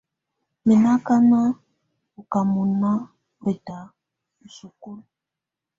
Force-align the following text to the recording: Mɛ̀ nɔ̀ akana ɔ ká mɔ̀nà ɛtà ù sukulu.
Mɛ̀ 0.65 0.75
nɔ̀ 0.81 0.93
akana 0.97 1.39
ɔ 2.19 2.21
ká 2.31 2.39
mɔ̀nà 2.53 2.91
ɛtà 3.49 3.77
ù 4.45 4.47
sukulu. 4.55 5.03